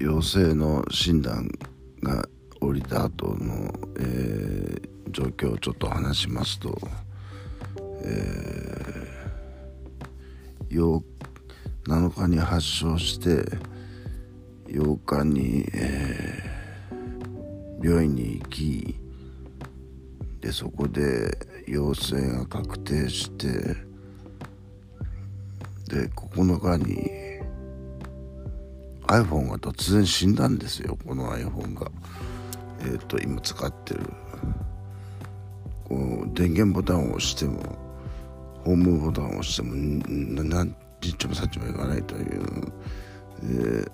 [0.00, 1.48] 陽性の診断
[2.02, 2.24] が
[2.60, 6.78] 降りた後の、えー、状況をちょっと話しますと、
[8.04, 11.02] えー、
[11.86, 13.44] 7日に発症して
[14.68, 18.94] 8日に、えー、病院に行き
[20.40, 21.36] でそこで
[21.66, 23.46] 陽性が確定して
[25.88, 27.21] で9日に
[29.12, 30.96] iPhone が突然死んだんですよ。
[31.06, 31.90] この iPhone が。
[32.80, 34.00] えっ、ー、と今使ってる。
[35.84, 37.60] こう電源ボタンを押しても
[38.64, 39.74] ホームボタンを押しても
[40.42, 42.72] 何ちっちもさっちもいかないという、
[43.42, 43.46] え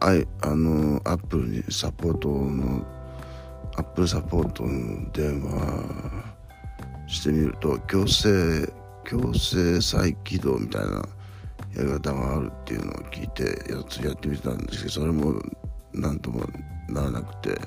[0.00, 2.86] ー、ああのアップルにサポートの
[3.76, 6.30] アップルサポートの電話
[7.08, 8.72] してみると強制
[9.04, 11.02] 強制再起動みたいな
[11.76, 15.40] やり方があるっていうのを聞いてやつやってみてたんですけどそれも
[15.92, 16.44] 何とも
[16.88, 17.58] ならなくて。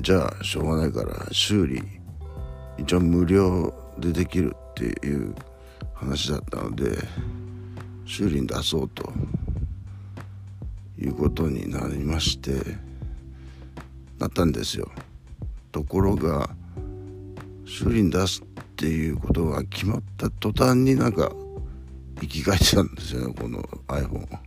[0.00, 1.82] じゃあしょうがないから修理
[2.78, 5.34] 一応無料でできるっていう
[5.92, 6.96] 話だったので
[8.06, 9.12] 修理に出そうと
[11.00, 12.52] いうことになりまして
[14.20, 14.90] なったんですよ。
[15.72, 16.48] ところが
[17.64, 21.32] 修理に出すっていうことが決まった途端になんか
[22.20, 24.38] 生き返ってたんですよねこの iPhone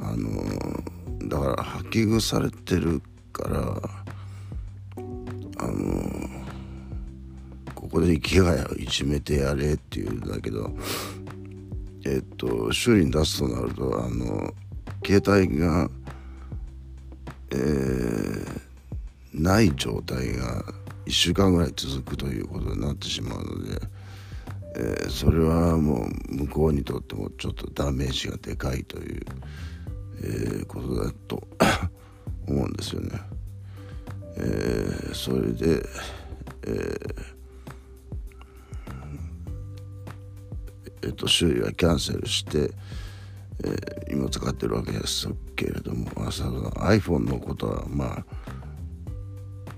[0.00, 3.58] あのだから履き腐れてるから
[5.60, 6.28] あの
[7.74, 10.70] ここで生きがいをいじめてやれっていうんだけど
[12.04, 14.52] えっと修理に出すとなるとあの
[15.04, 15.88] 携帯が
[17.50, 18.60] えー、
[19.32, 20.62] ない状態が
[21.06, 23.80] 1週間ぐらい続くということになってしまうので、
[24.80, 29.22] えー、それはもう向こうにとってもちょっとダメージがでかいという、
[30.22, 31.48] えー、ことだと
[32.46, 33.20] 思うんですよね。
[34.36, 35.84] えー、それで、
[36.62, 37.38] えー
[41.02, 42.70] えっと、修理はキャンセルして、
[43.64, 48.24] えー、今使ってるわけですけれども朝の iPhone のことはまあ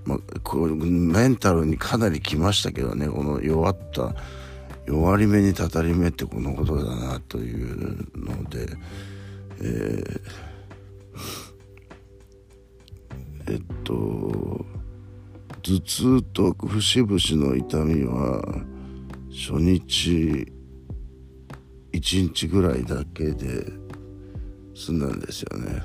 [0.03, 4.15] まあ、こうメンタルにかなりきましたけどねこの弱った
[4.85, 8.67] 弱り目にたたり目ってこのことだなというので、
[9.61, 10.21] えー、
[13.53, 14.65] えっと
[15.61, 18.41] 頭痛と節々の痛みは
[19.29, 20.51] 初日
[21.93, 23.65] 1日ぐらいだけで
[24.75, 25.83] 済んだんですよね。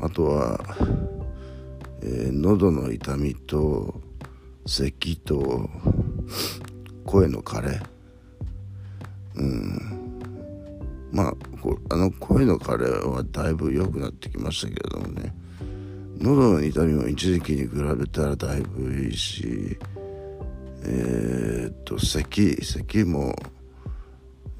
[0.00, 0.58] あとは
[2.04, 4.00] えー、喉の痛みと
[4.66, 5.70] 咳と
[7.04, 7.80] 声の枯れ。
[9.36, 10.20] うん。
[11.10, 11.34] まあ
[11.90, 15.34] あの声の枯れはだいぶ良くなってきましたけれどもね。
[16.18, 19.76] 喉の痛みも一時期に比べたらだいぶいいし
[20.84, 23.34] えー、っと咳咳も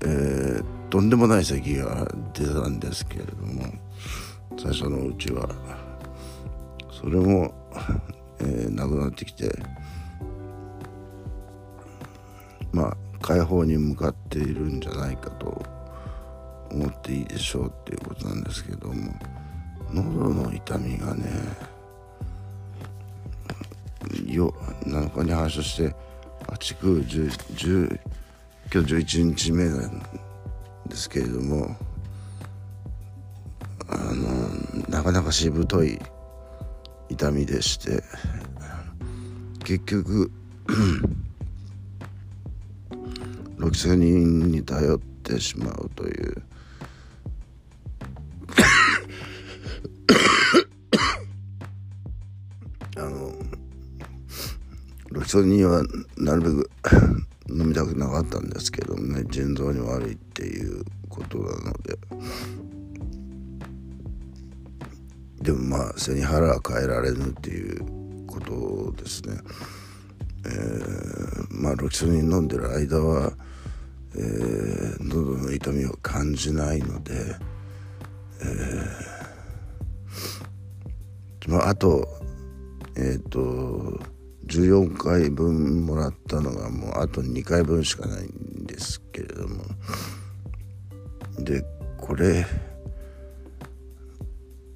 [0.05, 3.63] えー、とんでもない咳が出たんですけれども
[4.59, 5.49] 最初のうちは。
[7.03, 7.53] それも、
[8.39, 9.51] えー、なくなってきて
[12.73, 15.65] まあ解放に向かっているんじゃないかと
[16.71, 19.13] 思っていいでしょうっていうことなんですけども。
[19.93, 21.31] 喉の痛みがね
[24.27, 24.55] よ
[24.87, 25.95] 7日に発症して
[26.47, 28.01] 8 9 10 10
[28.73, 30.03] 今日11日目なん
[30.89, 31.77] ですけれども
[33.89, 35.99] あのなかなかしぶとい
[37.11, 38.03] 痛みでして
[39.65, 40.33] 結局
[43.63, 46.43] ロキソニンに頼ってしまうという
[52.99, 53.33] あの
[55.13, 55.85] ロキソニンは
[56.17, 61.97] なるべく飲みたくなかったんですけどね腎臓に悪いっていうことなので。
[65.41, 69.39] でもまあ背に腹は変えられぬっていうことですね。
[70.47, 73.33] えー、まあロキソニン飲んでる間は、
[74.17, 77.13] えー、喉の痛みを感じないので、
[78.41, 82.07] えー、まあ、あと
[82.97, 84.01] えっ、ー、と
[84.47, 89.65] 14回分もらったのがもうあと2回分しかないんですけれども。
[91.39, 91.65] で
[91.97, 92.45] これ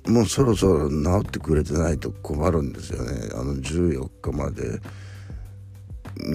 [0.07, 3.29] もうそろそろ治ってくれてないと困るんですよね。
[3.35, 4.81] あの14日まで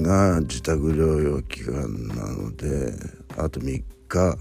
[0.01, 2.94] が自宅療養期間なので
[3.38, 4.38] あと3日。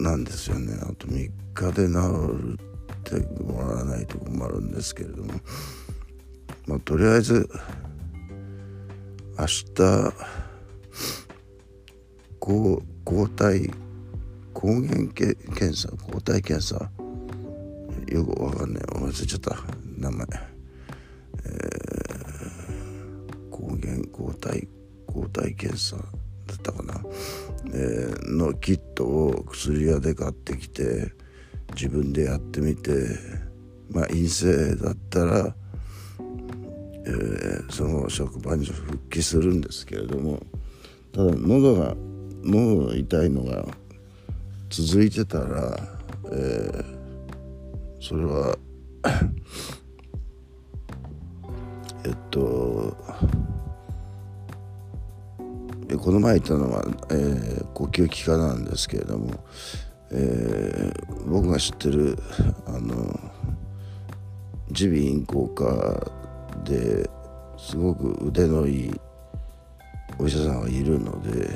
[0.00, 0.78] なんですよね。
[0.82, 1.94] あと3日で治
[2.38, 2.58] る
[2.92, 5.34] ってもらわないと困るんですけれども。
[6.66, 7.48] まあとりあえず
[9.38, 10.12] 明日
[12.38, 13.70] 抗抗体
[14.54, 16.90] 抗原検査抗体検査。
[18.08, 18.82] よくわかんない。
[18.82, 19.56] 忘れちゃった。
[19.98, 20.26] 名前、
[21.44, 21.99] えー、
[23.60, 24.68] 抗原抗体
[25.06, 26.02] 抗体検査だ
[26.54, 26.94] ったかな、
[27.66, 31.12] えー、のキットを薬屋で買ってきて
[31.74, 32.90] 自分でやってみて
[33.90, 35.54] まあ陰性だったら、
[37.06, 40.40] えー、その職場に復帰するんですけれども
[41.12, 41.94] ただ喉が
[42.42, 43.66] 喉が痛いのが
[44.70, 45.76] 続いてたら、
[46.32, 46.84] えー、
[48.00, 48.56] それは
[52.04, 52.40] えっと
[56.02, 59.34] この前言ったのは、えー、呼吸器科なんですけれども、
[60.10, 62.18] えー、僕が知ってる
[62.66, 63.20] あの
[64.70, 66.10] 耳鼻咽喉科
[66.64, 67.08] で
[67.58, 69.00] すごく腕のいい
[70.18, 71.48] お医者さんがいるので、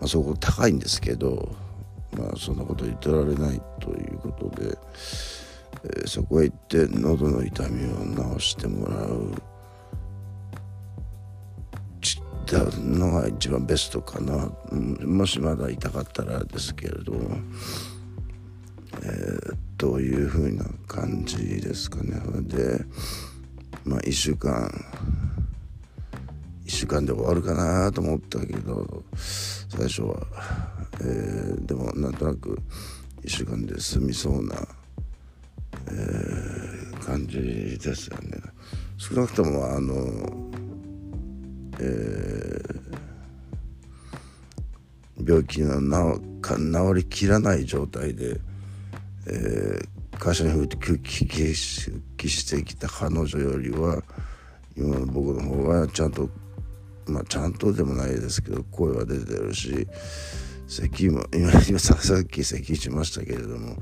[0.00, 1.48] まあ、そこ高いんですけど、
[2.18, 4.76] まあ、そんなこと言ってられないということで、
[5.84, 9.32] えー、そこへ行って喉の痛みを治してもらう。
[12.54, 14.48] たのが一番ベストかな、
[15.04, 17.12] もしまだ痛かったらですけれど、
[19.02, 22.20] えー、どういうふうな感じですかね。
[22.42, 22.84] で
[23.84, 24.70] まあ1週間
[26.64, 29.02] 1週間で終わるかなと思ったけど
[29.68, 30.26] 最初は、
[31.00, 32.58] えー、でもなんとなく
[33.22, 34.54] 1週間で済みそうな、
[35.88, 38.38] えー、感じですよね。
[38.96, 40.54] 少なくともあの
[41.80, 42.43] え、
[45.26, 48.40] 病気が治りきらない状態で、
[49.26, 54.02] えー、会社に復帰してきた彼女よりは
[54.76, 56.28] 今の僕の方がちゃんと
[57.06, 59.86] まあちゃんとでもないですけど声は出てるし
[60.66, 63.76] 咳も今今さっき咳しましたけれども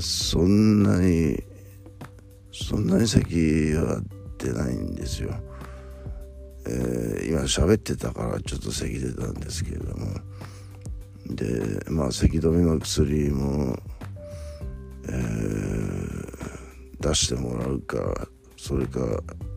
[0.00, 1.42] そんなに
[2.52, 4.00] そんなに咳は
[4.38, 5.32] 出ないんですよ。
[6.66, 10.06] えー、今喋ってたからちょっと咳出たんですけれども。
[11.26, 13.78] でまあ咳止めの薬も、
[15.08, 19.00] えー、出してもらうかそれか、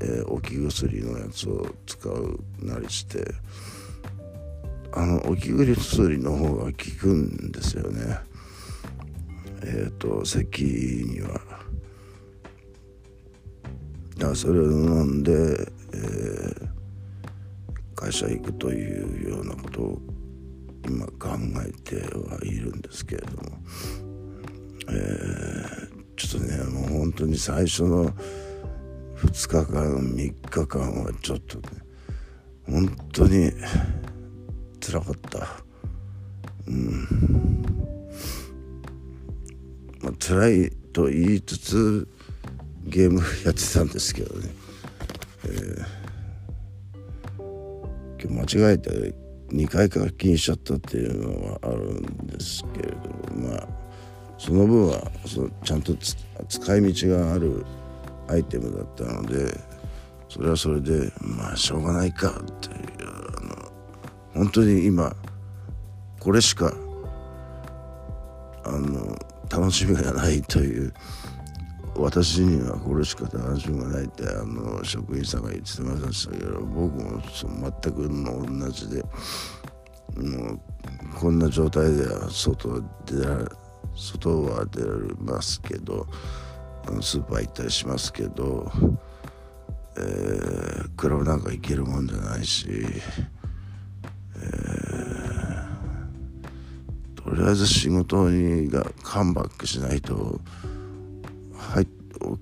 [0.02, 3.26] えー、置き薬のやつを使うなりして
[4.94, 8.18] あの置き薬の方が効くんですよね。
[9.62, 11.42] えっ、ー、と咳には。
[14.18, 15.72] だからそれを飲んで、
[18.06, 20.02] 会社行くというようなことを
[20.86, 21.30] 今考
[21.68, 23.58] えてはいるんですけれども、
[24.90, 28.12] えー、ちょっとねもう本当に最初の
[29.16, 31.68] 2日間3日間はちょっとね
[32.68, 33.52] 本当に
[34.80, 35.48] つらかった。
[36.68, 37.66] うん。
[40.02, 42.08] まあ辛いと言いつつ
[42.84, 44.50] ゲームやってたんですけどね、
[45.46, 46.05] えー
[48.28, 49.14] 間違えて
[49.50, 53.68] 2回課金しちゃったっていうのはあるんですけれどもまあ
[54.38, 57.66] その分はそちゃんと使い道がある
[58.28, 59.58] アイテムだったので
[60.30, 63.72] それはそれでまあしょうがないかっていうあの
[64.34, 65.16] 本当に今
[66.20, 66.74] これしか
[68.66, 69.16] あの
[69.50, 70.94] 楽しみがないという
[71.98, 77.22] 私にはこれしか楽しみがないってあの職員さんが言ってましたけど僕も
[77.82, 80.60] 全くの同じでもう
[81.16, 83.50] こんな状態では外出ら
[83.96, 86.06] 外は出られますけど
[87.02, 88.70] スーパー行ったりしますけど、
[89.98, 100.42] えー、クラブなんか行けるもんじゃないし、えー、とりあえず仕事にがカムバックしないと。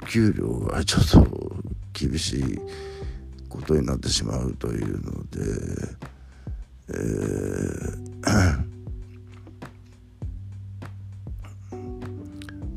[0.07, 1.55] 給料がちょっと
[1.93, 2.59] 厳しい
[3.49, 5.39] ことになってしまうというので、
[6.89, 8.03] えー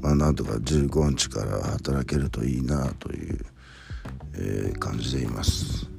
[0.07, 3.45] まあなんとか15日から働けるといいなという、
[4.35, 5.91] えー、感じでいます。